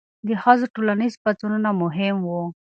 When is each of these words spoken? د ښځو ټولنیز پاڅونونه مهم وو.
د 0.27 0.29
ښځو 0.43 0.65
ټولنیز 0.75 1.13
پاڅونونه 1.23 1.69
مهم 1.81 2.15
وو. 2.29 2.41